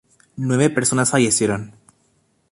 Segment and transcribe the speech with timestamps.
[0.37, 1.75] Nueve personas fallecieron.